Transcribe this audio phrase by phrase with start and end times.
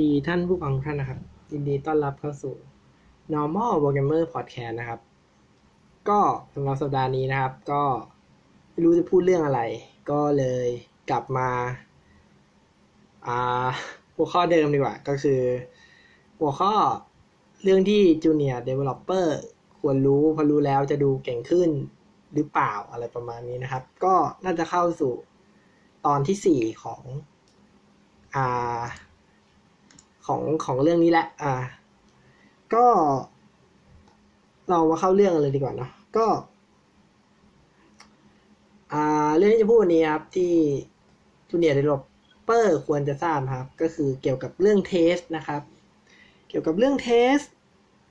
[0.00, 1.20] ดีท่านผู้ฟังท่านนะครับ
[1.52, 2.54] ยินดีต้อนรับเข้าสู่
[3.34, 5.00] normal programmer podcast นะครับ
[6.08, 6.20] ก็
[6.54, 7.82] สำหรับสัปดาห์นี้นะครับ ก็
[8.70, 9.60] ไม่รู้จะพูดเรื่องอะไร
[10.10, 10.66] ก็เลย
[11.10, 11.48] กลับมา
[13.26, 13.68] อา
[14.16, 15.40] หัวข้อเดิมดีกว่า ก็คือ
[16.40, 16.72] หัวข้อ
[17.62, 19.26] เรื่องที่ junior developer
[19.80, 21.70] ควรรู้พอรู้แล้วจะดูเก่งขึ้น
[22.34, 25.12] หรือเปล่าอะไรประมาณนี้นะครับ ก็น่าจะเข้าสู่
[26.06, 27.02] ตอนที่สี่ของ
[28.34, 28.80] อ่า
[30.28, 31.54] ของของเรื่องนี้แหละ อ่า
[32.74, 32.84] ก็
[34.70, 36.26] เรามาเข้าเรื่องเลยดีกว่าเนาะก็
[38.92, 40.52] อ่า เรื่องที่จะพูดวันนี้ครับ ที่
[41.50, 45.62] junior developer ควรจะทราบครับ ก็คือเกี่ยวกับเรื่อง test นะครับ
[46.48, 47.38] เกี่ยวกับเรื่อง test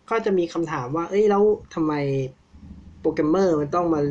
[0.09, 1.43] ก็จะมีคำถามว่า เอ้ยแล้ว
[1.73, 1.93] ทำไม
[3.01, 4.01] โปรแกรมเมอร์มันต้องมา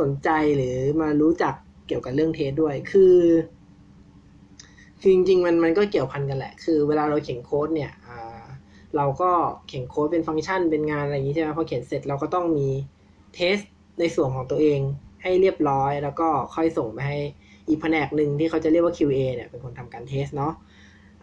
[0.00, 1.54] สนใจหรือมารู้จัก
[1.86, 3.14] เกี่ยวกับเรื่อง test ด้วย คือ
[5.00, 7.92] คือจริงๆมันมันก็เกี่ยวพันกันแหละ คือเวลาเราเขียนโค้ดเนี่ย
[8.96, 9.30] เราก็
[9.66, 12.68] เขียนโค้ดเป็นฟังก์ชันเป็นงานอะไรอย่างนี้ใช่ไหมพอเขียนเสร็จเราก็ต้องมี
[13.34, 13.56] test
[14.00, 14.80] ในส่วนของตัวเอง
[15.22, 17.18] ให้เรียบร้อย แล้วก็ค่อยส่งไปให้
[17.68, 20.52] อีกแผนกหนึ่งที่เขาจะเรียกว่า QA เนี่ยเป็นคนทำการ test เนาะ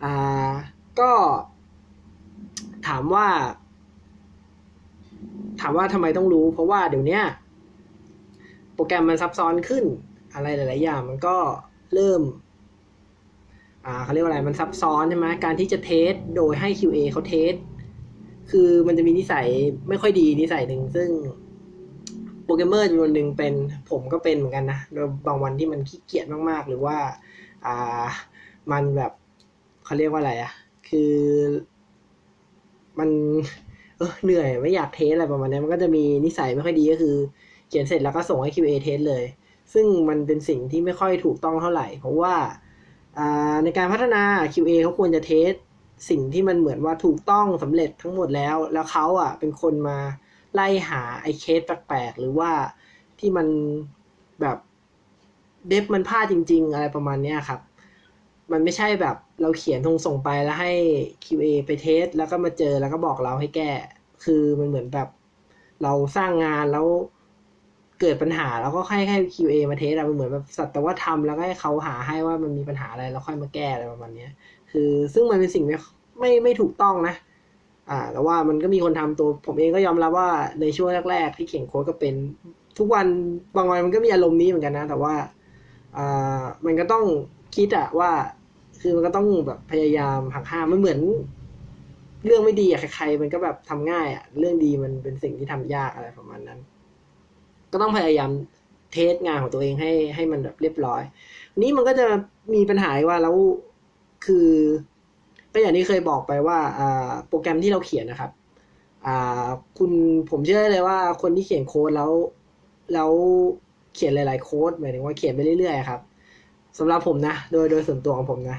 [0.03, 0.51] อ่า
[0.99, 1.11] ก็
[2.87, 3.27] ถามว่า
[5.61, 7.19] ถามว่าทำไมต้องรู้ เพราะว่าเดี๋ยวนี้
[8.73, 9.85] โปรแกรมมันซับซ้อนขึ้น
[10.33, 11.35] อะไรหลาย ๆ อย่าง มันก็
[11.93, 12.21] เริ่ม
[14.03, 17.53] เขาเรียกว่าอะไรมันซับซ้อนใช่ไหมการที่จะเทสโดยให้ QA เขาเทส
[18.51, 19.47] คือมันจะมีนิสัย
[19.89, 21.09] ไม่ค่อยดีนิสัยหนึ่งซึ่ง
[22.43, 23.53] โปรแกรมเมอร์จำนวนหนึ่งเป็น
[23.89, 24.79] ผมก็เป็นเหมือนกันนะ
[25.27, 26.97] บางวันที่มันขี้เกียจมากๆ หรือว่า
[27.65, 28.05] อ่า
[28.71, 29.11] มันแบบ
[29.85, 30.51] เขาเรียกว่าอะไรอะ
[30.89, 31.13] คือ
[32.99, 33.09] มัน
[33.97, 37.15] เออเหนื่อยไม่อยากเทสอะไรประมาณนี้มันก็จะมีนิสัยไม่ค่อยดีก็คือ
[37.69, 39.23] เขียนเสร็จแล้วก็ส่งให้ QA เทสเลย
[39.73, 42.33] ซึ่งมันเป็นสิ่งที่ไม่ค่อยถูกต้องเท่าไหร่ เพราะว่า
[43.63, 45.51] ในการพัฒนา QA เขาควรจะเทส
[46.09, 49.97] สิ่งที่มันเหมือนว่าถูกต้องสำเร็จทั้งหมดแล้ว แล้วเขาอะเป็นคนมา
[50.53, 52.51] ไล่หาไอ้เคสแปลกๆ หรือว่า
[53.19, 53.47] ที่มัน
[54.41, 54.57] แบบ
[55.67, 57.61] เดฟมันพลาดจริง ๆ อะไรประมาณนี้ครับ
[58.51, 60.73] มันไม่ใช่แบบเราเขียนทงส่งไปแล้วให้
[61.25, 63.71] QA ไปเทส แล้วก็มาเจอแล้วก็บอกเราให้แก้
[64.23, 65.09] คือมันเหมือนแบบ
[65.83, 66.87] เราสร้างงานแล้ว
[68.01, 74.27] เกิดปัญหาแล้วก็ให้ให้ QA มาเทสอะมันเหมือนแบบสัตว์ว่าทำแล้วก็ให้เขาหาให้ว่ามันมีปัญหาอะไรแล้วค่อยมาแก้อะไรประมาณนี้
[74.71, 75.77] คือซึ่งมันเป็นสิ่งไม่
[76.19, 77.15] ไม่ไม่ถูกต้องนะ
[77.89, 80.29] อ่า แต่ว่ามันก็มีคนทำตัวผมเองก็ยอมรับว่า
[80.61, 82.13] ในช่วงแรกๆที่เขียนโค้ดก็เป็น
[82.77, 83.07] ทุกวัน
[83.55, 85.13] บางวันมันก็มีอารมณ์นี้เหมือนกันนะ แต่ว่า
[85.97, 87.03] อ่ามันก็ต้อง
[87.55, 88.11] คิดอะว่า
[88.81, 90.99] คือมันก็ต้องแบบพยายามหักห้ามมันเหมือน
[92.25, 96.59] เรื่องไม่ดีอะใครๆมันก็แบบทำง่ายอะเรื่องดีมันเป็นสิ่งที่ทำยากอะไรประมาณนั้น
[97.75, 98.31] ก็ต้องพยายาม
[98.93, 101.01] เทสงานของตัวเองให้ให้มันแบบเรียบร้อย
[101.61, 102.05] นี้มันก็จะ
[102.53, 103.35] มีปัญหาว่าแล้ว
[104.25, 104.49] คือ
[105.53, 108.31] ก็อย่างที่เคยบอกไปว่าอ่าโปรแกรมที่เราเขียนนะครับ
[109.05, 109.47] อ่า
[109.77, 109.91] คุณ
[110.29, 112.11] ผมเชื่อเลยว่าคนที่เขียนโค้ดแล้ว
[112.93, 113.11] แล้ว
[113.95, 116.01] เขียนหลาย ๆ โค้ดหมายถึงว่าเขียนไปเรื่อย ๆ ครับ
[116.77, 118.57] สำหรับผมนะ โดยโดยส่วนตัวของผมนะ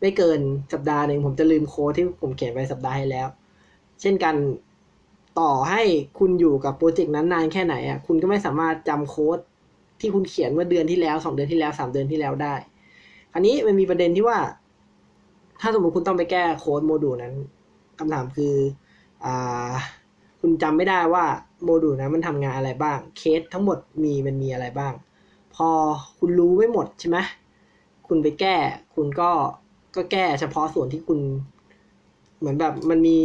[0.00, 0.40] ไม่เกิน
[0.72, 3.28] สัปดาห์หนึ่งผมจะลืมโค้ดที่ผมเขียนไปสัปดาห์ให้แล้ว
[4.00, 4.34] เช่นกัน
[5.38, 5.82] ต่อให้
[6.18, 9.38] คุณอยู่กับโปรเจกต์นั้นนานแค่ไหนอะคุณก็ไม่สามารถจำโค้ด
[10.00, 12.54] ที่คุณเขียนเมื่อเดือนที่แล้วสองเดือนที่แล้วสามเดือนที่แล้วได้
[13.34, 14.38] อันนี้มันมีประเด็นที่ว่า
[15.60, 17.34] ถ้าสมมติคุณต้องไปแก้โค้ดโมดูลนั้น
[17.98, 18.54] คำถามคือ
[19.24, 19.72] อ่า
[20.40, 21.24] คุณจำไม่ได้ว่า
[21.62, 24.92] โมดูลนั้นมันทำงานอะไรบ้าง เคสทั้งหมดมีมันมีอะไรบ้าง
[25.54, 25.68] พอ
[26.18, 27.18] คุณรู้ไม่หมดใช่ไหม
[28.08, 28.56] คุณไปแก้
[28.94, 29.30] คุณก็
[29.96, 31.18] ก็แก้เฉพาะส่วนที่คุณ
[32.44, 33.18] เหมือนแบบมันมี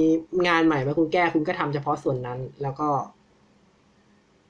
[0.47, 2.89] งานใหม่มาคุณแก้คุณก็ทำเฉพาะส่วนนั้น แล้วก็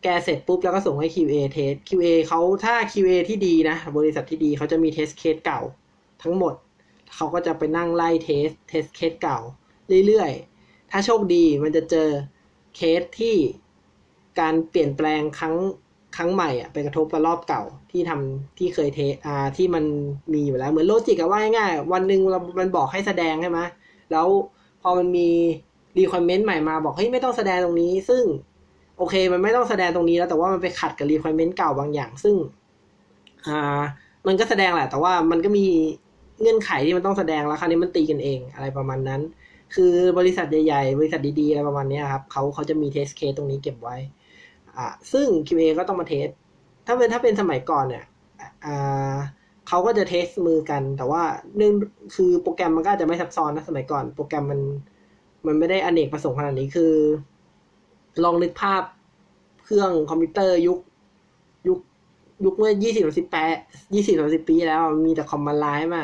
[0.03, 5.62] แก้เสร็จปุ๊บแล้วก็ส่งให้ QA test QA เขาถ้า QA ที่ดีนะ บริษัทที่ดีเขาจะมี test case เก่า
[6.24, 6.54] ทั้งหมด
[7.16, 9.39] เขาก็จะไปนั่งไล่ test test case เก่า
[10.07, 12.10] เรื่อยๆ ถ้าโชคดีมันจะเจอ
[12.75, 13.36] เคสที่
[14.39, 15.56] การเปลี่ยนแปลงครั้ง
[16.15, 19.86] ครั้งใหม่อะไปกระทบกับรอบเก่าที่ทำที่เคย test อ่าที่มัน
[20.33, 23.60] มีอยู่แล้ว เหมือน logic อะว่าง่ายๆวันหนึ่งเรามันบอกให้แสดงใช่ไหม
[24.12, 24.27] แล้ว
[24.81, 25.30] พอมันมี
[25.98, 28.24] requirement ใหม่มาบอกเฮ้ยไม่ต้องแสดงตรงนี้ ซึ่ง
[28.98, 32.36] โอเค มันไม่ต้องแสดงตรงนี้แล้วแต่ว่ามันไปขัดกับ requirement เก่าบางอย่าง ซึ่ง
[33.48, 33.81] อ่า
[34.28, 35.66] มันก็แสดงแหละ แต่ว่ามันก็มี
[36.42, 39.22] เงื่อนไขที่มันต้องแสดงแล้วคราวนี้มันตีกันเองอะไรประมาณนั้น
[39.76, 43.98] คือบริษัทใหญ่ๆ บริษัทดีๆอะไรประมาณนี้ครับเขาเขาจะมีเทสเคสตรงนี้เก็บไว้
[44.78, 46.28] อ่าซึ่ง QA ก็ต้องมาเทส
[46.86, 48.06] ถ้าเป็นถ้าเป็นสมัยก่อนเนี่ย
[48.66, 49.16] อ่า
[49.69, 51.24] เขาก็จะเทสมือกัน แต่ว่า
[51.56, 51.74] เนื่อง
[52.16, 54.62] คือโปรแกรมมันก็จะไม่ซับซ้อนนะสมัยก่อน โปรแกรมมัน
[55.45, 56.94] มันไม่ได้อเนกประสงค์ขนาดนี้คือ
[58.24, 58.83] ลองนึกภาพ
[59.63, 60.80] เครื่องคอมพิวเตอร์ยุค
[61.68, 61.80] ยุค
[62.45, 63.56] ยุคเมื่อยี่สิบสิบแปด
[63.94, 66.04] ยี่สิบสิบปีแล้วมีแต่ command line มา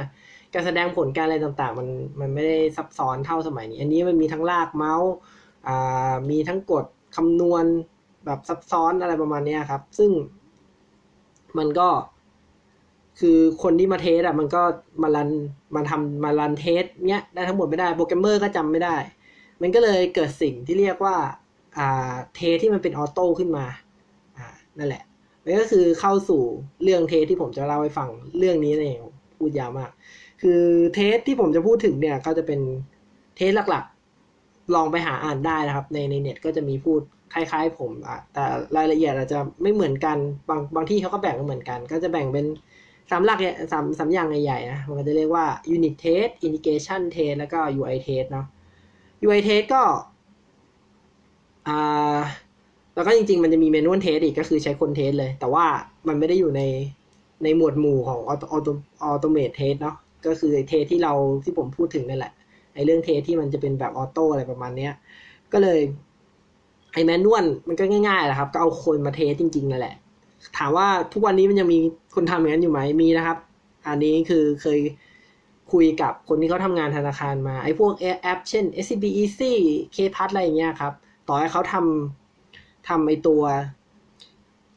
[0.53, 1.87] การแสดงผลการอะไรต่างๆ มัน
[2.19, 5.11] มันไม่ได้ซับซ้อนเท่าสมัยนี้ อันนี้มันมีทั้งลากเมาส์
[5.67, 6.85] อ่ามีทั้งกด
[7.15, 7.65] คำนวณ
[8.25, 10.11] แบบซับซ้อนอะไรประมาณนี้ครับ ซึ่ง
[11.57, 11.87] มันก็
[13.19, 14.61] คือคนที่มา test อะมันก็
[15.03, 15.29] มา run
[15.75, 18.95] มาทำมา run test เนี้ยได้ทั้งหมดไม่ได้โปรแกรมเมอร์ก็จำไม่ได้
[19.61, 21.15] มันก็เลยเกิดสิ่งที่เรียกว่า
[21.77, 23.65] อ่า test ที่มันเป็น auto ขึ้นมา
[24.37, 24.47] อ่า
[24.77, 25.03] นั่นแหละ
[25.43, 26.41] มันก็คือเข้าสู่
[26.83, 28.99] เรื่อง test ที่ผมจะเล่าให้ฟังเรื่องนี้เอง
[29.37, 29.91] พูดยาวมาก
[30.41, 30.61] คือ
[30.95, 32.59] test ที่ผมจะพูดถึงเนี่ยก็จะเป็น
[33.35, 37.01] test หลักๆ ลองไปหาอ่านได้นะครับ ในในเน็ตก็จะมีพูด
[37.33, 38.43] คล้ายๆผมอะแต่
[38.77, 40.17] รายละเอียดอาจจะไม่เหมือนกัน
[40.49, 42.45] บางบางที่เขาก็แบ่งไม่เหมือนกัน ก็จะแบ่งเป็น
[43.09, 48.45] สามหลักเนี่ยสามสามอย่างใหญ่ๆนะมันจะเรียกว่า unit test integration test แล้วก็ UI test เนาะ
[49.25, 49.83] UI test ก็
[51.67, 52.19] อ่า
[52.95, 55.65] แล้วก็จริงๆ มันจะมี manual test อีกก็คือใช้คน test เลย แต่ว่า
[56.07, 56.61] มันไม่ได้อยู่ใน
[57.43, 58.43] ในหมวดหมู่ของ auto
[59.03, 61.13] automate test เนาะก็คือ test ที่เรา
[61.43, 62.33] ที่ผมพูดถึงนั่นแหละ
[62.73, 64.93] ไอ้เรื่อง test ที่มันจะเป็นแบบ auto อะไรประมาณเนี้ย
[65.53, 65.79] ก็เลย
[66.93, 69.95] ไอ้ manual มันก็ง่ายๆแหละครับ ก็เอาคนมา test จริงๆนั่นแหละ
[70.57, 71.79] ถามว่าทุกวันนี้มันยังมี
[72.15, 73.37] คนทำอย่างนั้นอยู่ไหมมีนะครับ
[73.87, 74.79] อันนี้คือเคย
[75.73, 79.53] คุยกับคนที่เขาทำงานธนาคารมาไอ้พวกแอป เช่น SCB Easy
[79.95, 80.93] K PLUS อะไรอย่างเงี้ยครับ
[81.27, 83.41] ต่อให้เขาทำทำไอตัว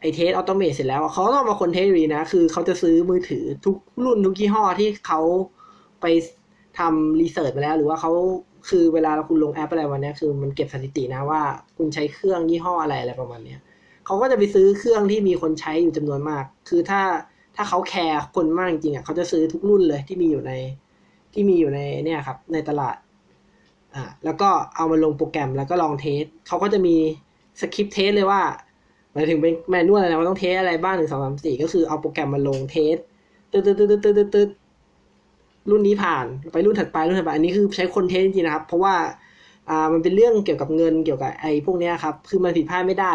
[0.01, 5.21] ไอ test automate เสร็จแล้วเขาต้องมาคน test ดีนะ คือเขาจะซื้อมือถือทุกรุ่นทุกยี่ห้อที่เขา
[6.01, 6.07] ไป
[6.79, 8.13] ทำ research มาแล้ว หรือว่าเขา
[8.69, 11.41] คือเวลาคุณลงแอปอะไรวันนี้คือมันเก็บสถิตินะว่า
[11.77, 13.61] คุณใช้เครื่องยี่ห้ออะไรอะไรประมาณเนี้ย
[14.09, 17.03] เขาก็จะไปซื้อเครื่องที่มีคนใช้อยู่จำนวนมาก คือถ้า
[17.57, 20.53] ถ้าเขาแคร์คนมากจริงอะเขาจะซื้อทุกรุ่นเลยที่มีอยู่ใน
[21.33, 22.97] ที่มีอยู่ในเนี่ยครับ ในตลาด
[23.95, 26.97] อ่าแล้วก็เอามาลงโปรแกรมแล้วก็ลอง test เขาก็จะมี
[27.61, 28.43] script test เลยว่า
[29.13, 32.97] หมายถึงเป็น manual อะไรนะว่าต้อง test อะไรบ้างหนึ่งสองสามสี่ก็คือเอาโปรแกรมมาลง test
[33.51, 34.49] ตึ๊ดตึ๊ดตึ๊ดตึ๊ดตึ๊ดตึ๊ด
[35.71, 38.95] รุ่นนี้ผ่านไปรุ่นถัดไปรุ่นถัดไปอันนี้คือใช้คน test จริงๆนะครับ เพราะว่า
[39.69, 43.15] อ่ามันเป็นเรื่องเกี่ยวกับเงินเกี่ยวกับไอ้พวกเนี้ยครับ คือมันผิดพลาดไม่ได้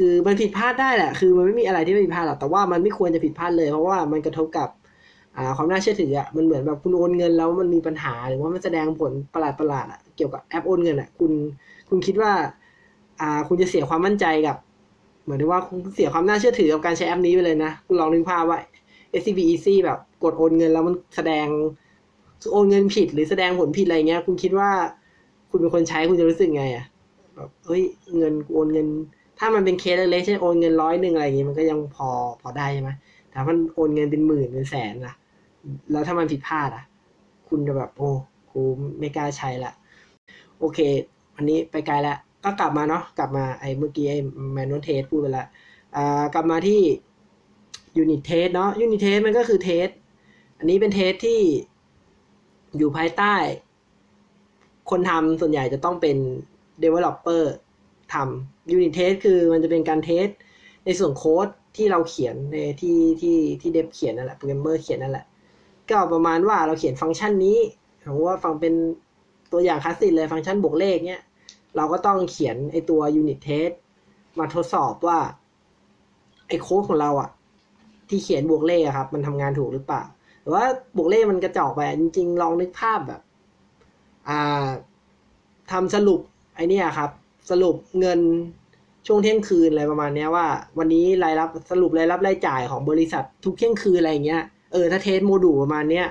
[0.00, 4.68] คือมันผิดพลาดได้แหละ คือมันไม่มีอะไรที่ไม่ผิดพลาดหรอก แต่ว่ามันไม่ควรจะผิดพลาดเลย เพราะว่ามันกระทบกับ
[5.56, 11.32] ความน่าเชื่อถืออะ มันเหมือนแบบคุณโอนเงินแล้วมันมีปัญหา หรือว่ามันแสดงผลประหลาดประหลาดอะ เกี่ยวกับแอปโอนเงินอะ คุณ
[11.88, 12.32] คุณคิดว่า
[13.20, 14.56] อ่า คุณจะเสียความมั่นใจกับ
[15.24, 18.58] เหมือนว่าคุณเสียความน่าเชื่อถือกับการใช้แอปนี้ไปเลยนะ คุณลองนึกภาพว่า
[19.20, 21.46] SCB Easy แบบกดโอนเงินแล้วมันแสดง
[22.52, 24.70] โอนเงินผิด หรือแสดงผลผิดอะไรเงี้ย คุณคิดว่า
[25.50, 26.84] คุณเป็นคนใช้คุณจะรู้สึกไงอะ
[27.34, 27.82] แบบ เฮ้ย
[28.18, 28.88] เงินโอนเงิน
[29.38, 32.08] ถ้ามันเป็นเคสเล็กๆเช่นโอนเงินร้อยหนึ่งอะไรอย่างงี้มันก็ยังพอ
[32.40, 32.90] พอได้ใช่ไหม
[33.28, 35.14] แต่มันโอนเงินเป็นหมื่นเป็นแสนล่ะ
[35.90, 36.84] แล้วถ้ามันผิดพลาดอะ
[37.48, 38.10] คุณจะแบบโอ้
[38.50, 38.60] กู
[38.98, 39.72] ไม่กล้าใช้ละ
[40.58, 40.78] โอเค
[41.36, 44.18] อันนี้ไปไกลล้วก็กลับมาเนาะกลับมาไอ้เมื่อกี้ไอ้
[44.52, 45.46] แมนนวลเทสพูดไปล้ว
[45.96, 46.80] อ่ากลับมาที่
[47.96, 49.88] unit test เนาะ unit test มันก็คือ test
[50.58, 51.40] อันนี้เป็น test ที่
[52.76, 53.34] อยู่ภายใต้
[54.90, 56.16] คนทำส่วนใหญ่จะต้องเป็น
[56.82, 57.42] developer
[58.12, 60.28] ทำ unit test คือมันจะเป็นการ test
[60.84, 65.26] ในส่วนโค้ดที่เราเขียนในที่ที่ที่ dev เขียนนั่นแหละโปรแกรมเมอร์เขียนนั่นแหละ
[65.90, 67.58] ก็ประมาณว่าเราเขียนฟังก์ชันนี้
[68.04, 68.74] สมว่าฟังเป็น
[69.52, 71.22] ตัวอย่างคลาสสิกเลยฟังก์ชันบวกเลขเนี้ย
[71.76, 73.72] เราก็ต้องเขียนไอตัว unit test
[74.38, 75.18] มาทดสอบว่า
[76.48, 77.30] ไอโค้ดของเราอะ
[78.08, 80.02] ที่เขียนบวกเลขอะครับ มันทำงานถูกหรือเปล่า
[80.40, 80.64] หรือว่า
[80.96, 83.20] บวกเลขมันกระจอกไปจริง ๆ ลองนึกภาพแบบ
[84.28, 84.68] อ่า
[85.72, 86.20] ทำสรุป
[86.54, 87.10] ไอเนี้ยครับ
[87.50, 88.20] สรุปเงิน
[89.06, 90.46] ช่วงเที่ยงคืนอะไรประมาณเนี้ยว่า
[90.78, 96.06] วันนี้รายรับสรุปรายรับรายจ่ายของบริษัททุกเที่ยงคืนอะไรอย่างเงี้ยเออถ้าเทสโมดูลประมาณเนี้ย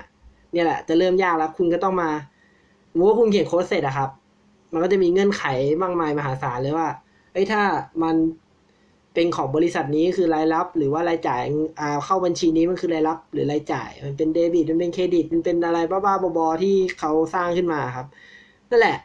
[0.53, 2.09] เนี่ยแหละจะเริ่มยากแล้วคุณก็ต้องมา
[3.07, 4.09] ว่าคุณเขียนโค้ดเสร็จอะครับ
[4.73, 5.43] มันก็จะมีเงื่อนไข
[5.83, 6.87] มากมายมหาศาลเลยว่า
[7.33, 7.61] เอ้ยถ้า
[8.03, 8.15] มัน
[9.13, 11.41] เป็นของบริษัทนี้คือรายรับ หรือว่ารายจ่าย
[11.79, 18.07] อ่าเข้าบัญชีนี้มันคือรายรับ หรือรายจ่าย มันเป็นเดบิตมันเป็นเครดิตมันเป็นอะไรบ้าๆบอๆที่เขาสร้างขึ้นมาครับ
[18.69, 18.97] นั่นแหละ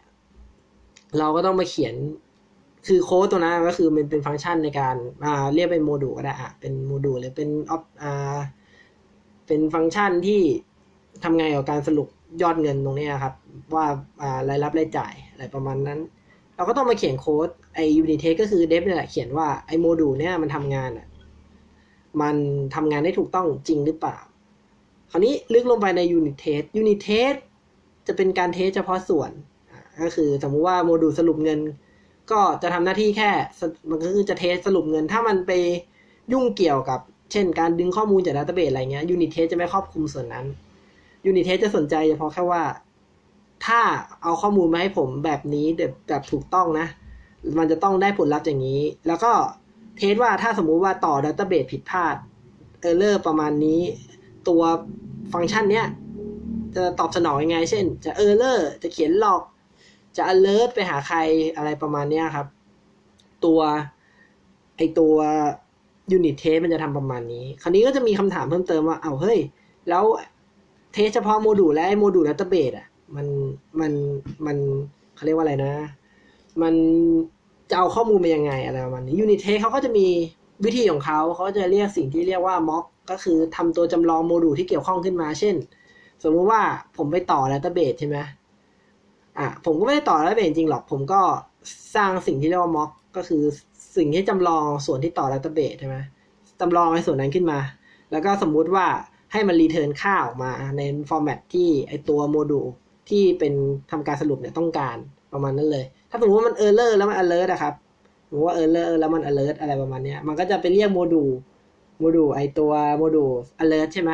[1.19, 1.95] เราก็ต้องมาเขียน
[2.87, 8.37] คือโค้ดตัวนั้นก็คือมันเป็นฟังก์ชันในการอ่าเรียกเป็นโมดูลก็ได้อะเป็นโมดูลหรือเป็นออฟอ่า
[9.47, 10.41] เป็นฟังก์ชันที่
[11.23, 12.09] ทำไงกับการสรุป
[12.43, 13.35] ยอดเงินตรงนี้ครับ
[13.75, 13.87] ว่า
[14.23, 16.01] อ่ารายรับรายจ่ายอะไรประมาณนั้น
[16.57, 21.07] เราก็ต้องมาเขียนโค้ดไอ unit test ก็คือ dev นี่แหละเขียนว่าไอโมดูลเนี่ยมันทำงานอะ
[22.21, 22.37] มัน
[22.75, 24.19] ทำงานได้ถูกต้องจริงหรือเปล่า
[25.11, 27.35] คราวนี้ลึกลงไปใน unit test unit test
[28.07, 29.31] จะเป็นการ test เฉพาะส่วน
[30.01, 31.61] ก็คือสมมุติว่าโมดูลสรุปเงิน
[32.31, 33.31] ก็จะทำหน้าที่แค่
[33.91, 35.53] มันก็คือจะ test สรุปเงิน ถ้ามันไป
[36.33, 37.01] ยุ่งเกี่ยวกับ
[37.33, 40.47] เช่น การดึงข้อมูลจาก database อะไรเงี้ย unit test จะไม่ครอบคลุมส่วนนั้น
[41.27, 42.63] unit test จะสนใจเฉพาะแค่ว่า
[43.67, 43.81] ถ้า
[44.23, 46.87] เอาข้อมูลมาให้ผมแบบนี้แบบแบบถูกต้องนะ
[47.59, 49.33] มันจะต้องได้ผลลัพธ์อย่างนี้ แล้วก็
[49.97, 52.17] test ว่าถ้าสมมุติว่าต่อ database ผิดพลาด
[52.81, 53.81] error ประมาณนี้
[54.49, 54.63] ตัว
[55.33, 55.87] ฟังก์ชันเนี้ย
[56.75, 59.43] จะตอบสนองยังไง เช่น จะ error จะเขียน log
[60.17, 61.19] จะ alert ไปหาใคร
[61.57, 62.47] อะไรประมาณเนี้ยครับ
[63.45, 63.61] ตัว
[64.77, 65.15] ไอตัว
[66.17, 69.39] unit test มันจะทำประมาณนี้ คราวนี้ก็จะมีคำถามเพิ่มเติมว่า เอาเฮ้ย
[69.89, 70.05] แล้ว
[70.93, 73.27] test เฉพาะโมดูลแล้วไอโมดูล database อะ มัน
[73.81, 73.93] มัน
[74.47, 74.57] มัน
[75.15, 75.75] เขาเรียกว่าอะไรนะ
[76.63, 76.75] มัน
[77.71, 80.07] จะเอาข้อมูลมายังไงอะไรประมาณนี้ unit test เขาก็จะมี
[80.65, 85.55] วิธีของเขาเขาจะเรียกสิ่งที่เรียกว่า mock ก็คือทำตัวจำลองโมดูลที่เกี่ยวข้องขึ้นมา เช่น
[86.23, 86.63] สมมติว่า
[86.97, 88.19] ผมไปต่อ database ใช่ไหม
[89.39, 91.21] อะผมก็ไม่ได้ต่อ database จริงหรอกผมก็
[91.95, 93.43] สร้างสิ่งที่เรียกว่า mock ก็คือ
[93.97, 95.97] สิ่งที่จำลองส่วนที่ต่อ database ใช่ไหม
[96.61, 97.59] จำลองในส่วนนั้นขึ้นมา
[98.13, 98.87] แล้วก็สมมุติว่า
[99.33, 102.67] ให้มัน return ค่าออกมาในฟอร์แมตที่ไอตัวโมดูล
[103.11, 103.55] ที่เป็น
[103.91, 104.97] ทำการสรุปเนี่ยต้องการ
[105.33, 107.75] ประมาณนั้นเลย ถ้าสมมติว่ามัน error แล้วมัน alert อะครับ
[108.29, 111.29] สมมติว่า error แล้วมัน alert อะไรประมาณเนี้ยมันก็จะไปเรียกโมดูล
[111.99, 113.31] โมดูลไอตัวโมดูล
[113.63, 114.13] alert ใช่ไหม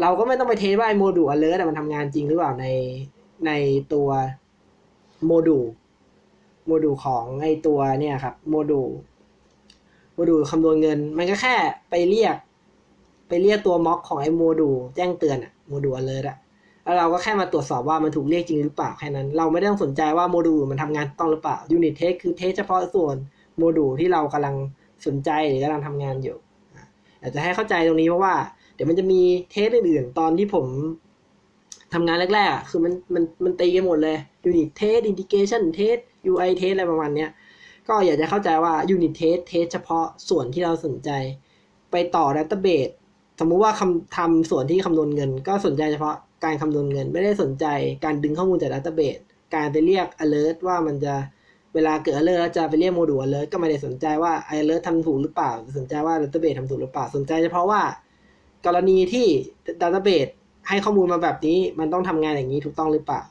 [0.00, 2.66] เราก็ไม่ต้องไป test ว่าไอโมดูล alert อะมันทำงานจริงหรือเปล่าใน
[3.46, 3.50] ใน
[3.94, 4.08] ตัว
[5.26, 5.64] โมดูล
[6.66, 8.90] โมดูลของไอตัวเนี่ยครับโมดูล
[10.14, 11.54] โมดูลคำนวณเงิน มันก็แค่
[11.90, 12.36] ไปเรียก
[13.28, 16.36] ไปเรียกตัว mock ของไอโมดูลแจ้งเตือนอะโมดูล alert อะ
[16.84, 23.16] แล้วเราก็แค่มาตรวจสอบว่ามันถูกเรียกจริงหรือเปล่าแค่นั้น เราไม่ได้ต้องสนใจว่าโมดูลมันทำงานต้องหรือเปล่า unit test คือ test เฉพาะส่วน
[23.56, 24.54] โมดูลที่เรากำลัง
[25.06, 26.36] สนใจหรือกำลังทำงานอยู่
[27.20, 28.34] อาจจะให้เข้าใจตรงนี้เพราะว่า
[28.74, 29.20] เดี๋ยวมันจะมี
[29.50, 30.66] เทสอื่นๆ ตอนที่ผม
[31.94, 34.16] ทำงานแรกๆอะคือมันมันมันตีกันหมดเลย
[34.48, 37.30] unit test integration test UI test อะไรประมาณเนี้ย
[37.88, 41.10] ก็อยากจะเข้าใจว่า unit test เทสเฉพาะส่วนที่เราสนใจ
[41.90, 42.92] ไปต่อ database
[43.40, 47.66] สมมุติว่าคำทำส่วนที่คำนวณเงิน ก็สนใจเฉพาะการคำนวณเงิน ไม่ได้สนใจ
[48.04, 49.20] การดึงข้อมูลจาก database
[49.54, 51.14] การไปเรียก alert ว่ามันจะ
[51.74, 57.82] เวลาเกิด alert แล้วจะไปเรียกโมดูล alert ก็ไม่ได้สนใจว่า alert ทำถูกหรือเปล่า สนใจว่า database ทำถูกหรือเปล่า สนใจเฉพาะว่า
[58.66, 59.26] กรณีที่
[59.82, 60.30] database
[60.68, 63.22] ให้ข้อมูลมาแบบนี้ มันต้องทำงานอย่างนี้ถูกต้องหรือเปล่า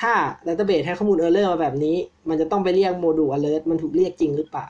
[0.00, 0.12] ถ้า
[0.46, 1.96] database ให้ข้อมูล error มาแบบนี้
[2.28, 4.66] มันจะต้องไปเรียกโมดูล alert มันถูกเรียกจริงหรือเปล่า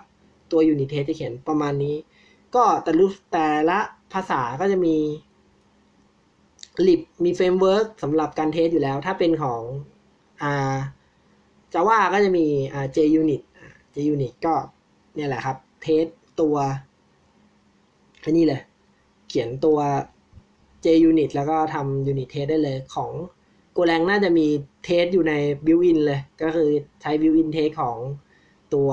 [0.50, 1.97] ตัว unit test จะเขียนประมาณนี้
[2.55, 3.79] ก็แต่รูปแต่ละ
[4.12, 4.97] ภาษาก็จะมี
[6.87, 9.62] lib มีเฟรมเวิร์กสำหรับการ test อยู่แล้ว ถ้าเป็นของ
[10.43, 10.76] อ่า
[11.75, 13.43] Java ก็จะมีอ่า JUnit
[13.95, 14.55] JUnit ก็
[15.15, 16.07] เนี่ยแหละครับ test
[16.41, 16.57] ตัว
[18.25, 18.61] อันนี้เลย
[19.29, 19.79] เขียนตัว
[21.00, 23.11] JUnit แล้วก็ทำ unit test ได้เลยของ
[23.76, 24.47] Golang น่าจะมี
[24.85, 25.33] test อยู่ใน
[25.64, 26.69] built-in เลย ก็คือ
[27.02, 27.97] ใช้ built-in test ของ
[28.75, 28.88] ตัว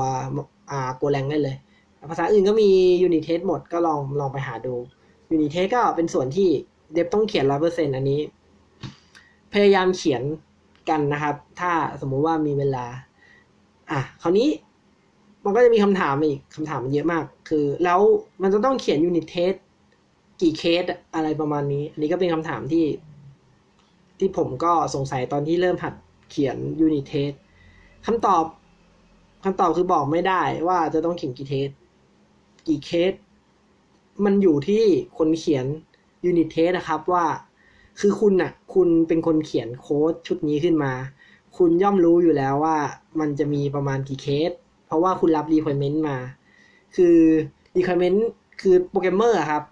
[0.71, 1.57] อ่า Golang ได้เลย
[2.09, 2.69] ภาษาอื่นก็มี
[3.07, 4.75] unit test หมดก็ลองลองไปหาดู
[5.33, 6.50] unit test ก็เป็นส่วนที่
[6.93, 8.19] เดฟต้องเขียนร้อยเปอร์เซ็นอันนี้
[9.53, 10.23] พยายามเขียน
[10.89, 11.71] กันนะครับ ถ้า
[12.01, 12.85] สมมุติว่ามีเวลา
[13.91, 14.50] อะคราวนี้
[15.45, 18.00] มันก็จะมีคำถามอีกคำถามมันเยอะมาก คือ แล้ว
[18.41, 19.57] มันจะต้องเขียน unit test
[20.43, 20.83] กี่เคส
[21.15, 22.85] อะไรประมาณนี้ อันนี้ก็เป็นคำถามที่
[24.19, 25.93] ที่ผมก็สงสัยตอนที่เริ่มหัด
[26.29, 27.33] เขียน unit test
[28.05, 28.45] คำตอบ
[29.43, 31.69] คำตอบคือบอกไม่ได้ว่าจะต้องเขียนกี่ test
[32.67, 33.13] กี่เคส
[34.25, 34.83] มันอยู่ที่
[35.17, 35.65] คนเขียน
[36.29, 37.25] unit test นะครับว่า
[38.00, 40.93] คือคุณน่ะ คุณเป็นคนเขียนโค้ดชุดนี้ขึ้นมา
[41.57, 42.77] คุณย่อมรู้อยู่แล้วว่า
[43.19, 44.51] มันจะมีประมาณกี่เคส
[44.85, 46.17] เพราะว่าคุณรับ requirement มา
[46.95, 47.17] คือ
[47.77, 48.19] requirement
[48.62, 49.63] คือโปรแกรมเมอร์ครับ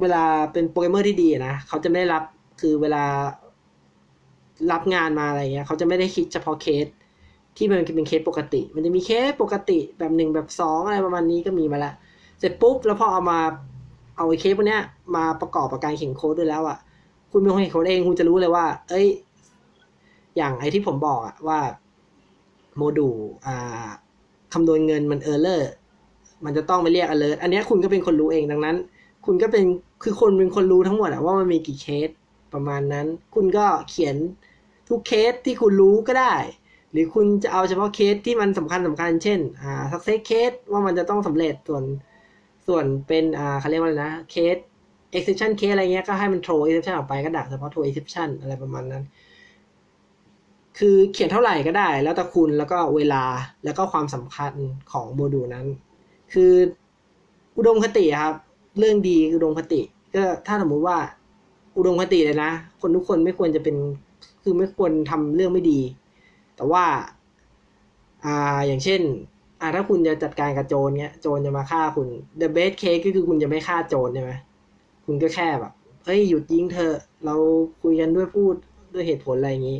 [0.00, 2.22] เวลาเป็นโปรแกรมเมอร์ที่ดีนะเขาจะไม่ได้รับ
[2.60, 3.04] คือเวลา
[4.72, 6.86] รับงานมาอะไรเงี้ยเขาจะไม่ได้คิดเฉพาะเคส
[7.56, 11.92] ที่มันเป็นเคสปกติ มันจะมีเคสปกติแบบหนึ่งแบบสองอะไรประมาณนี้ก็มีมาละ
[12.38, 13.38] เสร็จปุ๊บแล้วพอเอามา
[14.16, 14.82] เอาไอ้เคสพวกเนี้ย
[15.16, 16.78] มาประกอบกับการเขียนโค้ดด้วยแล้วอะ่ะ
[17.32, 19.06] คุณเป็นคนเขียนโค้ดเองคุณจะรู้เลยว่า เอ้ย
[20.36, 21.58] อย่างไอ้ที่ผมบอกอะว่า
[22.76, 23.16] โมดูล
[23.46, 23.88] อ่า
[24.52, 25.70] คำนวณเงินมัน error
[26.44, 28.76] มันจะต้องไปเรียก alert อันนี้คุณก็เป็นคนรู้เองดังนั้น
[29.26, 29.64] คุณก็เป็น
[30.02, 32.10] คือคุณเป็นคนรู้ทั้งหมดอะว่ามันมีกี่เคส
[32.54, 34.16] ประมาณนั้น คุณก็เขียน
[34.88, 36.34] ทุกเคสที่คุณรู้ก็ได้
[36.92, 41.84] หรือคุณจะเอาเฉพาะเคสที่มันสำคัญสำคัญ เช่นอ่า success case ว่ามันจะต้องสำเร็จส่วน
[42.66, 44.56] ส่วนเป็นอ่าเขาเรียกว่าอะไรนะเคส
[45.16, 49.04] exception case อะไรเงี้ยก็ให้มัน throw exception ออกไปก็ดักเฉพาะ throw exception อะไรประมาณนั้น
[50.78, 53.24] คือเขียนเท่าไหร่ก็ได้ แล้วแต่คุณแล้วก็เวลา
[53.64, 54.52] แล้วก็ความสำคัญ
[54.92, 55.66] ของโมดูลนั้น
[56.32, 56.52] คือ
[57.56, 58.34] อุดมคติครับ
[58.78, 59.80] เรื่องดีอุดมคติ
[60.14, 60.98] ก็ถ้าสมมุติว่า
[61.76, 62.50] อุดมคติเลยนะ
[62.80, 63.76] คนทุกคนไม่ควรจะเป็น
[64.42, 65.80] คือไม่ควรทำเรื่องไม่ดี
[66.56, 66.84] แต่ว่า
[68.24, 69.00] อ่าอย่างเช่น
[69.60, 72.08] อ่าถ้าคุณจะจัดการกับโจรเนี้ยโจรจะมาฆ่าคุณ
[72.40, 74.32] the best case ก็คือคุณจะไม่ฆ่าโจรใช่ไหม
[75.06, 75.72] คุณก็แค่แบบ
[76.04, 76.92] เฮ้ยหยุดยิงเธอ
[77.24, 77.34] เรา
[77.82, 78.54] คุยกันด้วยพูด
[78.92, 79.78] ด้วยเหตุผลอะไรอย่างนี้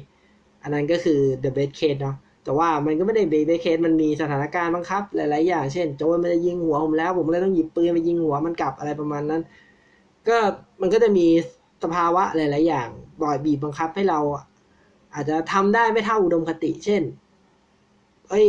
[0.62, 9.42] อันนั้นก็คือ the best case เนาะ แต่ว่ามันก็ไม่ได้ best case มันมีสถานการณ์บังคับ หลาย ๆ อย่าง เช่น โจรมันจะยิงหัวผมแล้ว ผมเลยต้องหยิบปืนไปยิงหัวมันกลับอะไรประมาณนั้น
[10.28, 10.36] ก็
[10.80, 11.26] มันก็จะมี
[11.82, 12.88] สภาวะหลาย ๆ อย่าง
[13.22, 14.20] บ่อยบีบบังคับให้เรา
[15.14, 17.02] อาจจะทำได้ไม่เท่าอุดมคติ เช่น
[18.28, 18.46] เอ้ย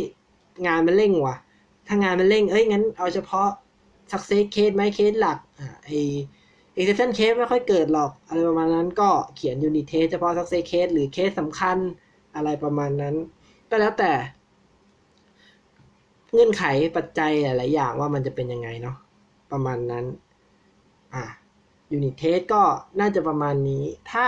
[0.66, 1.38] งานมันเร่งว่ะ
[1.88, 3.48] ถ้างานมันเร่ง เอ้ย งั้นเอาเฉพาะ
[4.12, 5.90] success case ไหมเคสหลัก อ่าไอ
[6.78, 11.78] exception case ไม่ค่อยเกิดหรอก อะไรประมาณนั้นก็เขียน unit test เฉพาะ success case หรือเคสสำคัญ
[12.36, 13.16] อะไรประมาณนั้น
[13.72, 14.12] ก็แล้วแต่
[16.32, 16.64] เงื่อนไข
[16.96, 18.96] ปัจจัยหลายๆอย่างว่ามันจะเป็นยังไงเนาะ
[19.52, 20.06] ประมาณนั้น
[21.14, 21.24] อ่า
[21.96, 22.62] unit test ก็
[23.00, 24.26] น่าจะประมาณนี้ ถ้า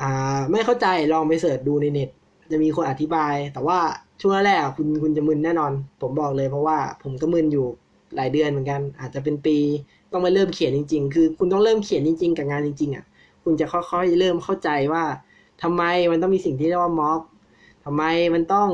[0.00, 2.10] อ่า ไม่เข้าใจลองไปเสิร์ชดูในเน็ต
[2.52, 3.78] จะมีคนอธิบาย แต่ว่า
[4.20, 7.66] ช่วงแรกคุณคุณจะมึนแน่นอน ผมบอกเลยเพราะว่าผมก็มึนอยู่
[8.16, 9.56] หลายเดือนเหมือนกัน อาจจะเป็นปี
[10.12, 13.04] ต้องมาเริ่มเขียนจริง ๆ คือ คุณต้องเริ่มเขียนจริง ๆ กับงานจริง ๆ อะ
[13.44, 15.04] คุณจะค่อยๆเริ่มเข้าใจว่า
[15.62, 17.20] ทำไมมันต้องมีสิ่งที่เรียกว่าม็อก
[17.84, 18.02] ทำไม
[18.34, 18.68] มันต้อง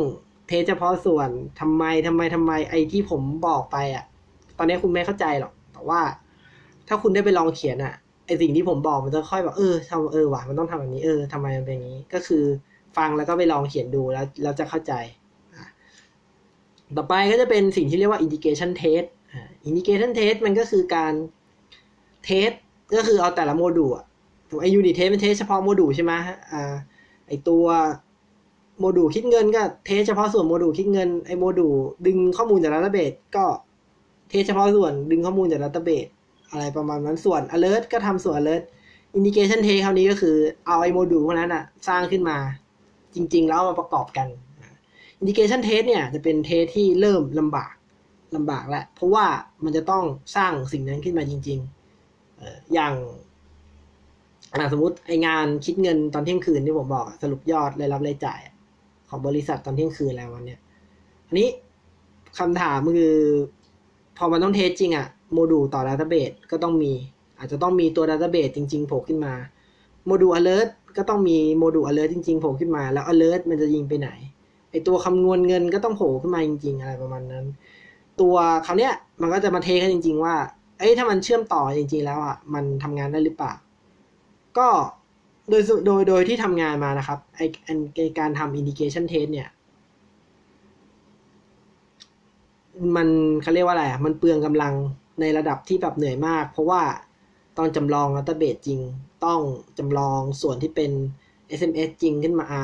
[0.49, 1.29] เทสเฉพาะส่วน
[1.61, 4.05] ทำไมทำไมทำไมไอ้ที่ผมบอกไปอะ
[4.59, 6.01] ตอนนี้คุณไม่เข้าใจหรอก แต่ว่า
[6.89, 7.95] ถ้าคุณได้ไปลองเขียนอะ
[8.27, 12.45] ไอสิ่งที่ผมบอกมันจะค่อยแบบเออทำเออว่ะมันต้องทำแบบนี้เออทำไมมันเป็นอย่างนี้ ก็คือ
[12.97, 14.93] ฟังแล้วก็ไปลองเขียนดูแล้วเราจะเข้าใจ
[16.97, 19.07] ต่อไปก็จะเป็นสิ่งที่เรียกว่า indication test
[19.69, 21.13] indication test มันก็คือการ
[22.25, 22.51] test
[22.97, 24.05] ก็คือเอาแต่ละโมดูลอะ
[24.61, 26.13] ไอ unit test เป็น test เฉพาะโมดูลใช่ไหม
[26.53, 26.75] อ่า
[27.29, 27.65] ไอตัว
[28.81, 31.75] โมดูลคิดเงินก็ test เฉพาะส่วนโมดูลคิดเงินไอโมดูล
[32.07, 33.45] ดึงข้อมูลจาก database ก็
[34.29, 36.07] test เฉพาะส่วนดึงข้อมูลจาก database
[36.51, 38.63] อะไรประมาณนั้นส่วน alert ก็ทำส่วน alert
[39.19, 42.37] indication test คราวนี้ก็คือเอาไอโมดูลพวกนั้นอะสร้างขึ้นมา
[43.15, 44.29] จริง ๆ แล้วมาประกอบกัน
[45.21, 47.75] indication test เนี่ยจะเป็นเทสที่เริ่มลำบาก
[48.37, 49.27] ลำบากแล้วเพราะว่า
[49.65, 50.05] มันจะต้อง
[50.37, 52.95] สร้างสิ่งนั้นขึ้นมาจริงๆอย่าง
[54.73, 58.41] สมมติไองานคิดเงินตอนเที่ยงคืนที่ผมบอกสรุปยอดรายรับรายจ่าย
[59.09, 60.61] ของบริษัทตอนเที่ยงคืนแล้ววันเนี้ย
[61.27, 61.49] อันนี้
[62.39, 63.17] คำถามคือ
[64.17, 66.93] พอมันต้อง test จริงอะโมดูลต่อ database ก็ต้องมี
[67.39, 69.35] อาจจะต้องมีตัว database จริงๆโผล่ขึ้นมา
[70.07, 74.11] โมดูล alert ก็ต้องมีโมดูล alert จริงๆโผล่ขึ้นมา แล้ว alert มันจะยิงไปไหน
[74.71, 77.45] ไอตัวคำนวณเงินก็ต้องโผล่ขึ้นมาจริง ๆ อะไรประมาณนั้น
[78.21, 78.35] ตัว
[78.67, 80.35] คราเนี้ยมันก็จะมาเทสกันจริง ๆ ว่า
[80.79, 83.53] เอ้ยถ้ามันเชื่อมต่อจริง ๆ แล้วอะมันทำงานได้หรือเปล่า
[84.59, 84.69] ก็
[85.51, 87.41] โดยโดยโดยที่ทำงานมานะครับไอ
[87.97, 89.49] ไอการทำ indication test เนี่ย
[92.97, 93.09] มัน
[93.43, 94.75] เขาเรียกว่าอะไรอะ มันเปลืองกำลัง
[95.21, 96.83] ในระดับที่แบบเหนื่อยมาก เพราะว่า
[97.59, 98.81] ตอนจำลอง database จริง
[99.25, 99.41] ต้อง
[99.79, 100.93] จำลองส่วนที่เป็น
[101.59, 102.55] SMS จริงขึ้นมาไอ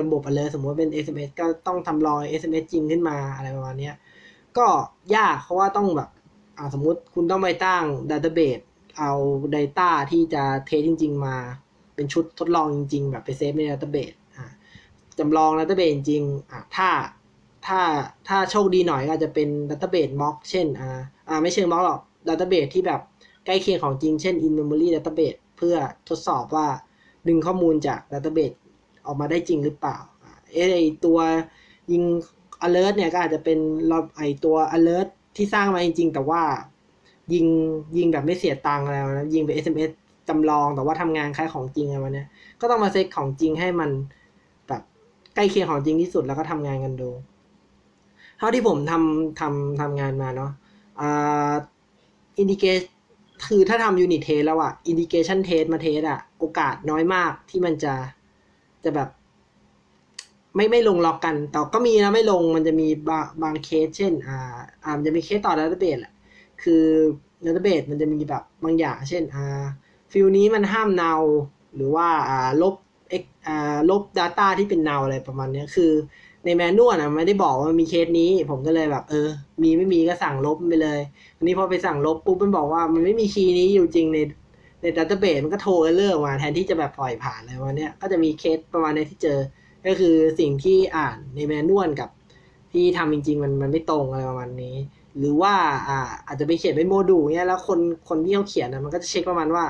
[0.00, 3.90] ระบบ alert สมมติว่าเป็น SMS ก็ต้องทำรอย SMS จริงขึ้นมาอะไรประมาณนี้
[4.58, 4.66] ก็
[5.16, 6.10] ยากเพราะว่าต้องแบบ
[6.74, 8.62] สมมุติคุณต้องไปตั้ง database
[8.98, 9.12] เอา
[9.56, 11.36] data ที่จะ test จริง ๆ มา
[11.98, 14.16] เป็นชุดทดลองจริง ๆ แบบไป save ใน database
[15.18, 16.22] จำลอง database จริง
[16.76, 16.88] ถ้า
[17.66, 17.80] ถ้า
[18.28, 23.00] ถ้าโชคดีหน่อยก็จะเป็น database mock เช่นอ่าอ่าไม่เชิง mock หรอก database ที่แบบ
[23.46, 25.76] ใกล้เคียงของจริงเช่น in memory database เพื่อ
[26.08, 26.66] ทดสอบว่า
[27.28, 28.52] ดึงข้อมูลจาก database
[29.06, 29.96] ออกมาได้จริงหรือเปล่า
[30.52, 31.18] เอไอตัว
[31.92, 32.02] ยิง
[32.66, 33.58] alert เนี่ยก็อาจจะเป็น
[33.88, 36.42] เราไอตัว alert ที่สร้างมาจริงๆ แต่ว่า
[37.32, 37.46] ยิง
[37.96, 39.92] ยิงแบบไม่เสียตังค์แล้วนะยิงไป SMS
[40.28, 42.28] จำลองแต่ว่าทำงานคล้ายของจริงอะไรเนี้ย
[42.60, 43.90] ก็ต้องมาเซตของจริงให้มัน
[44.68, 44.82] แบบ
[45.34, 47.10] ใกล้เคียงของจริงที่สุดแล้วก็ทำงานกันดู
[48.38, 50.50] เท่าที่ผมทำทำทำงานมาเนาะ
[51.00, 51.52] อ่า
[52.38, 52.80] integrate
[53.46, 57.94] คือถ้าทำ unit test แล้วอะ integration test มา test อะโอกาสน้อยมากที่มันจะ
[58.84, 59.08] จะแบบ
[60.56, 66.12] ไม่ไม่ลงล็อกกัน แต่ก็มีนะไม่ลงมันจะมีบางบางเคส เช่น อ่าอ่ามันจะมีเคสต่อ database แหละ
[66.62, 66.84] คือ
[67.44, 69.64] database มันจะมีแบบบางอย่าง เช่น อ่า
[70.12, 71.12] field นี้มันห้าม null
[71.74, 72.08] หรือว่า
[72.62, 72.74] ลบ
[73.10, 75.92] เอ็กอ่าลบ Data ที่เป็นเนาอะไรประมาณนี้คือ
[76.44, 79.28] ใน manual อะไม่ได้บอกว่ามีเคสนี้ ผมก็เลยแบบ เออ
[79.62, 81.00] มีไม่มีก็สั่งลบไปเลย
[81.36, 84.18] อันนี้พอไปสั่งลบปุ๊บมันบอกว่ามันไม่มี key นี้อยู่จริงใน
[84.82, 89.38] ใน database มันก็ throw error มาแทนที่จะแบบปล่อยผ่านเลยวันนี้ก็จะมีเคสประมาณนี้ที่เจอ
[89.86, 92.08] ก็คือสิ่งที่อ่านใน manual กับ
[92.72, 94.76] ที่ทำจริง ๆ มันมันไม่ตรงอะไรประมาณนี้
[95.18, 95.54] หรือว่า
[95.88, 99.64] อ่าอาจจะไปเขียนเป็นโมดูลเนี้ยแล้วคนคนที่เขาเขียนนะมันก็จะเช็คประมาณว่า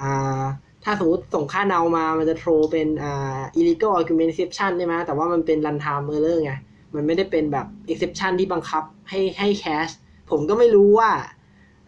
[0.00, 0.44] อ่า
[0.84, 6.52] ถ้าสมมติส่งค่า null มา มันจะ throw เป็นอ่า illegal argument exception ใช่ไหมแต่ว่ามันเป็น runtime error ไง
[6.94, 9.94] มันไม่ได้เป็นแบบ exception ที่บังคับให้ให้ catch
[10.30, 11.10] ผมก็ไม่รู้ว่า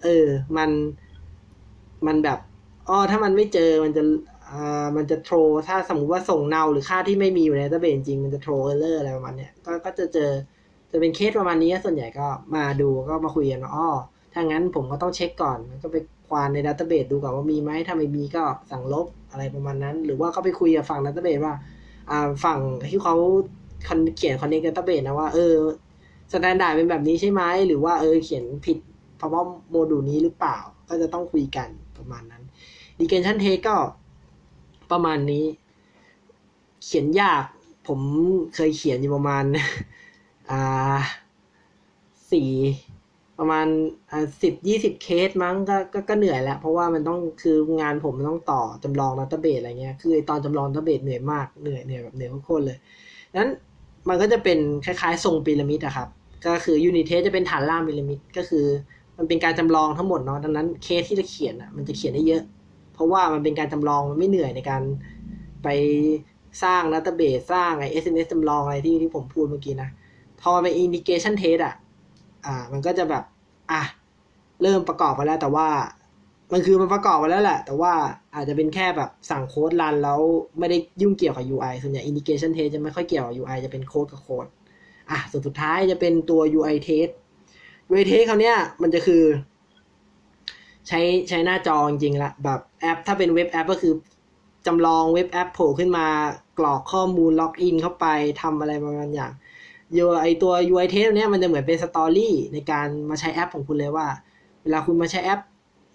[0.02, 0.70] เออ มัน
[2.06, 2.38] มันแบบ
[2.88, 4.02] อ๋อ ถ้ามันไม่เจอ มันจะ
[4.50, 5.36] อ่ามันจะ throw
[5.68, 10.30] ถ้าสมมุติว่าส่ง null หรือค่าที่ไม่มีอยู่ใน database จริง มันจะ throw error อะไรประมาณเนี้ย ก็ ก็จะเจอ
[10.90, 13.86] จะเป็นเคสประมาณนี้ ส่วนใหญ่ก็มาดู ก็มาคุยกันอ๋อ
[14.32, 15.96] ถ้างั้นผมก็ต้องเช็คก่อน ก็ไป
[16.32, 21.54] ควานใน database ดูก่อนว่ามีไหมถ้าไม่มีก็สั่งลบอะไรประมาณนั้น หรือว่าก็ไปคุยกับฝั่ง database ว่า
[22.10, 22.58] อ่าฝั่ง
[22.90, 23.14] ที่เขา
[24.16, 25.54] เขียน connect database นะว่าเออ
[26.32, 28.78] standard เป็นแบบนี้ใช่ไหมหรือว่าเออเขียนผิด
[29.16, 31.68] เพราะว่าโมดูลนี้หรือเปล่า ก็จะต้องคุยกัน
[31.98, 32.42] ประมาณนั้น
[33.00, 33.76] integration test ก็
[34.92, 35.44] ประมาณนี้
[36.84, 37.44] เขียนยาก
[37.88, 38.00] ผม
[38.54, 39.44] เคยเขียนอยู่ประมาณ
[40.50, 40.98] อ่า
[42.30, 42.50] สี่
[43.38, 43.66] ประมาณ
[44.10, 52.78] อ่าสิบยี่สิบเคสมั้งก็ก็ก็เหนื่อยแล้ว เพราะว่ามันต้องคืองานผมมันต้องต่อจำลอง database อะไรเงี้ยคือตอนจำลอง database เหนื่อยมากเหนื่อยเหนื่อยแบบเหนื่อยโคตรเลย
[53.38, 53.50] นั้น
[54.08, 56.08] มันก็จะเป็นคล้ายๆ ทรงพีระมิดอะครับ
[56.46, 58.66] ก็คือ unit test จะเป็นฐานล่างพีระมิดก็คือ
[59.18, 62.42] มันเป็นการจำลองทั้งหมดเนาะดังนั้นเคสที่จะเขียนอะมันจะเขียนได้เยอะ
[62.94, 64.82] เพราะว่ามันเป็นการจำลองมันไม่เหนื่อยในการ
[65.62, 65.68] ไป
[66.62, 69.88] สร้าง database สร้างไอ SNS จำลองอะไรที่ที่ผมพูดเมื่อกี้นะ
[70.42, 71.74] พอเป็น integration test อะ
[72.46, 73.24] อ่า มันก็จะแบบ
[73.70, 73.82] อะ
[74.62, 75.68] เริ่มประกอบไปแล้วแต่ว่า
[76.52, 77.92] มันคือมันประกอบไปแล้วแหละ แต่ว่า
[78.34, 80.20] อาจจะเป็นแค่แบบสั่งโค้ดรันแล้ว
[80.58, 84.46] ไม่ได้ยุ่งเกี่ยวกับ UI ส่วนใหญ่ indication test จะไม่ค่อยเกี่ยวกับ UI จะเป็นโค้ดกับโค้ด
[85.10, 87.10] อะ ส่วนสุดท้ายจะเป็นตัว UI test
[87.90, 89.24] UI test เขาเนี้ยมันจะคือ
[90.88, 93.92] ใช้ใช้หน้าจอจริงๆละแบบแอป ถ้าเป็นเว็บแอปก็คือ
[94.66, 96.06] จำลองเว็บแอปโผล่ขึ้นมา
[96.58, 98.06] กรอกข้อมูลล็อกอินเข้าไป
[98.42, 99.32] ทำอะไรประมาณอย่าง
[99.98, 104.06] ยไอตัว UI test เนี้ยมันจะเหมือนเป็น story ในการมาใช้แอปของคุณเลยว่า
[104.62, 105.40] เวลาคุณมาใช้แอป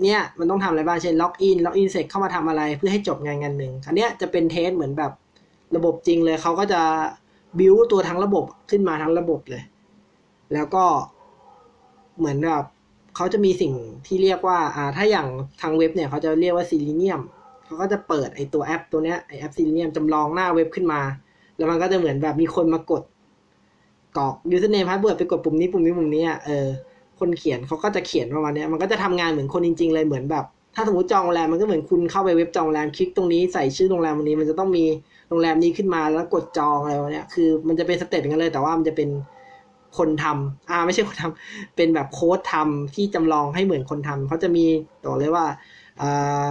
[0.04, 5.12] เนี่ยมันต้องทำอะไรบ้างเช่นล็อกอินล็อกอินเสร็จเข้ามาทำอะไรเพื่อให้จบงานงานหนึ่งอันเนี้ยจะเป็น test เหมือนแบบ
[5.76, 6.82] ระบบจริงเลยเขาก็จะ
[7.60, 9.64] บิวตัวทั้งระบบขึ้นมาทั้งระบบเลย
[10.54, 10.84] แล้วก็
[12.18, 12.64] เหมือนแบบ
[13.16, 13.74] เขาจะมีสิ่ง
[14.08, 15.28] ที่เรียกว่าอ่าถ้าอย่าง
[15.62, 17.22] ทางเว็บเนี่ยเขาจะเรียกว่าซีลิเนียม
[17.66, 21.02] เขาก็จะเปิดไอตัวแอปตัวเนี้ยไอแอปซีลิเนียมจำลองหน้าเว็บขึ้นมา
[21.58, 23.04] แล้วมันก็จะเหมือนแบบมีคนมากด
[24.18, 26.68] กรอก username password ไปกดปุ่มนี้ปุ่มนี้ปุ่มนี้อะเออ
[27.20, 34.86] คนเขียนเขาก็จะเขียนประมาณเนี้ยมันก็จะทำงานเหมือนคนจริง ๆ เลยเหมือนแบบ ถ้าสมมติจองโรงแรมมันก็เหมือนคุณเข้าไปเว็บจองโรงแรมคลิกตรงนี้ใส่ชื่อโรงแรมวันนี้ มันจะต้องมี
[35.30, 39.10] โรงแรมนี้ขึ้นมาแล้วกดจองอะไรวะเนี้ยคือ มันจะเป็น step อย่างนั้นเลย แต่ว่ามันจะเป็น
[39.98, 44.66] คนทำอ่า ไม่ใช่คนทำเป็นแบบโค้ดทำที่จำลองให้เหมือนคนทำเขาจะมี
[45.06, 45.46] ต่อเลยว่า
[46.02, 46.46] อ่า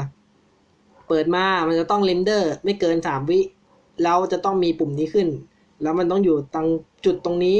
[1.09, 3.41] เปิดมา มันจะต้อง render ไม่เกินสามวิ
[4.03, 5.29] แล้วจะต้องมีปุ่มนี้ขึ้น
[5.83, 6.67] แล้วมันต้องอยู่ตรง
[7.07, 7.59] จุดตรงนี้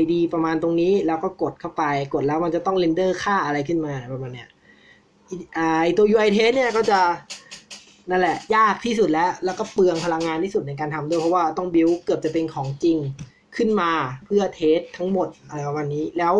[0.00, 1.82] ID ประมาณตรงนี้แล้วก็กดเข้าไป
[2.14, 4.48] กดแล้วมันจะต้อง render ค่าอะไรขึ้นมาประมาณเนี้ย
[5.54, 5.60] ไอ
[5.96, 7.00] ตัว UI test เนี่ยก็จะ
[8.10, 12.98] นั่นแหละ ยากที่สุดแล้ว แล้วก็เปลืองพลังงานที่สุดในการทำด้วยเพราะว่าต้องบิวเกือบจะเป็นของจริง
[13.56, 13.92] ขึ้นมา
[14.24, 16.34] เพื่อ test ทั้งหมดอะไรประมาณนี้แล้ว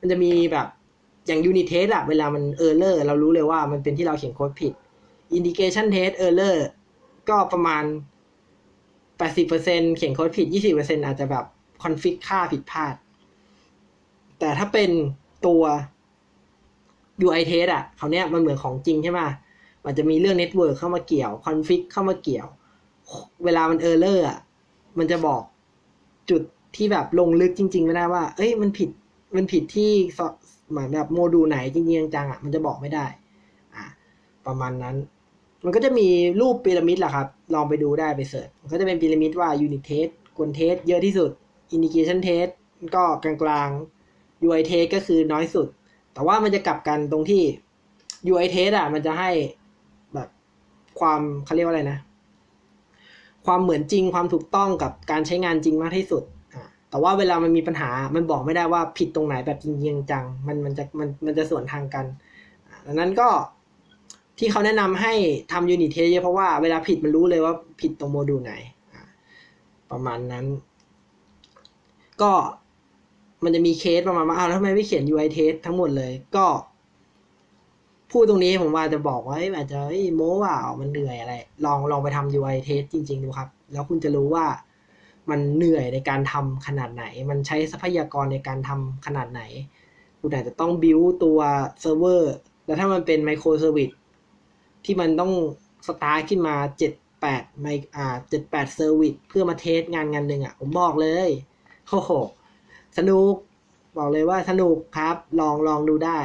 [0.00, 0.66] มันจะมีแบบ
[1.26, 4.72] อย่าง unit test อะเวลามัน error เรารู้เลยว่ามันเป็นที่เราเขียนโค้ดผิด
[5.36, 6.56] integration test error
[7.28, 7.84] ก็ประมาณ
[9.28, 11.44] 80%เขียนโค้ดผิด20%อร์เซ็นอาจจะแบบ
[11.82, 12.94] config ค่าผิดพลาด
[14.38, 14.90] แต่ถ้าเป็น
[15.46, 15.62] ตัว
[17.26, 19.20] UI test อะเขาเนี้ยมันเหมือนของจริงใช่ไหม
[19.84, 22.46] มันจะมีเรื่อง network เข้ามาเกี่ยว config เข้ามาเกี่ยว
[23.44, 24.38] เวลามัน error อะ
[24.98, 25.42] มันจะบอก
[26.30, 26.42] จุด
[26.76, 28.90] ที่แบบลงลึกจริง ๆ ไม่ได้ว่า เอ้ยมันผิด
[29.36, 29.90] มันผิดที่
[30.70, 33.06] เหมือนแบบโมดูลไหนจริงๆจังๆอะมันจะบอกไม่ได้
[33.74, 33.84] อะ
[34.46, 34.96] ประมาณนั้น
[35.64, 36.08] มันก็จะมี
[36.40, 41.30] รูปพีระมิดแหละครับ ลองไปดูได้ไป search มันก็จะเป็นพีระมิดว่า unit test ควร test เยอะที่สุด
[41.74, 42.50] integration test
[42.94, 45.66] ก็กลางๆ UI test ก็คือน้อยสุด
[46.14, 47.42] แต่ว่ามันจะกลับกันตรงที่
[48.30, 49.30] UI test อะ มันจะให้
[50.14, 50.28] แบบ
[51.00, 51.98] ความเขาเรียกว่าอะไรนะ
[53.46, 56.22] ความเหมือนจริงความถูกต้องกับการใช้งานจริงมากที่สุด
[56.54, 62.04] อะแต่ว่าเวลามันมีปัญหา มันบอกไม่ได้ว่าผิดตรงไหนแบบจริงจัง มันมันจะมันมันจะส่วนทางกัน
[62.86, 63.28] ดังนั้นก็
[64.40, 65.12] ที่เขาแนะนำให้
[65.52, 68.52] ทำ unit test เยอะเพราะว่าเวลาผิดมันรู้เลยว่าผิดตรงโมดูลไหน
[69.90, 70.44] ประมาณนั้น
[72.22, 72.32] ก็
[73.44, 76.46] มันจะมีเคสประมาณว่าอ้าวแล้วทำไมไม่เขียน UI test ทั้งหมดเลยก็
[78.10, 79.78] พูดตรงนี้ผมว่าจะบอกว่าอาจจะ
[80.16, 84.46] โม้ว่ามันเหนื่อยอะไร ลองลองไปทำ UI test จริง ๆ ดูครับ แล้วคุณจะรู้ว่า
[85.30, 89.42] มันเหนื่อยในการทำขนาดไหน มันใช้ทรัพยากรในการทำขนาดไหน
[90.20, 91.38] คุณอาจจะต้องบิวตัว
[91.80, 92.34] เซิร์ฟเวอร์
[92.66, 93.90] แล้วถ้ามันเป็น microservice
[94.84, 95.32] ที่มันต้อง
[95.86, 97.66] สตาร์ทขึ้นมาเจ็ดแปดไม
[97.96, 101.28] อ่าเจ็ดแปด service เพื่อมา test งานงานหนึ่งอะ ผมบอกเลย
[101.88, 102.10] โอ้โห
[102.98, 103.34] สนุก
[103.98, 106.20] บอกเลยว่าสนุกครับ ลองลองดูได้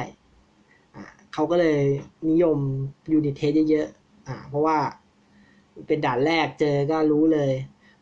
[0.94, 1.80] อ่าเขาก็เลย
[2.30, 2.58] นิยม
[3.12, 4.76] unit test เยอะๆอ่า เพราะว่า
[5.86, 7.52] เป็นด่านแรกเจอก็รู้เลย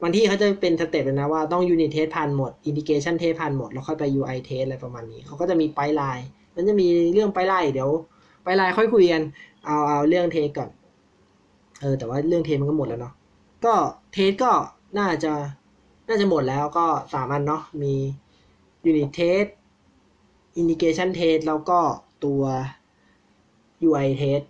[0.03, 7.31] บางที่เขาจะเป็น step เลยนะว่าต้อง unit test ผ่านหมด integration test ผ่านหมด แล้วค่อยไป UI เทสอะไรประมาณนี้ เขาก็จะมี pipeline มันจะมีเรื่อง
[7.35, 7.91] pipeline เดี๋ยว
[8.45, 9.23] pipeline ค่อยคุยกัน
[9.65, 10.71] เอาเอาเรื่อง test ก่อน
[11.81, 13.15] เออ แต่ว่าเรื่อง test มันก็หมดแล้วเนาะ
[13.65, 13.75] ก็
[14.13, 14.53] test ก็
[14.99, 15.33] น่าจะ
[16.09, 17.95] น่าจะหมดแล้วก็สามอันเนาะ มี
[18.89, 19.49] unit test
[20.61, 21.81] indication test แล้วก็
[22.25, 22.43] ตัว
[23.87, 24.45] UI test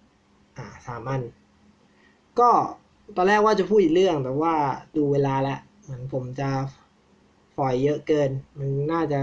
[0.56, 1.22] อ่าสามอัน
[2.40, 2.50] ก็
[3.16, 4.54] ตอนแรกว่าจะพูดอีกเรื่องแต่ว่า
[4.96, 6.50] ดูเวลาแล้วเหมือนผมจะ
[7.56, 9.20] ฝอยเยอะเกิน มันน่าจะ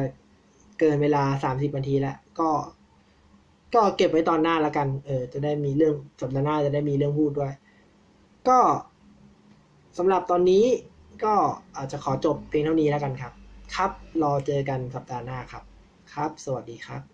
[0.80, 2.50] เกินเวลาสามสิบนาทีแล้ว ก็
[3.76, 7.54] ก็เก็บไว้ตอนหน้าแล้วกัน เออ จะได้มีเรื่องสัปดาห์หน้าจะได้มีเรื่องพูดด้วย
[8.48, 8.60] ก็
[9.98, 10.66] สำหรับตอนนี้
[11.24, 11.34] ก็
[11.78, 13.34] อาจจะขอจบเพียงเท่านี้แล้วกันครับ
[13.76, 15.64] ครับ รอเจอกันสัปดาห์หน้าครับ
[16.14, 17.11] ครับ สวัสดีครับ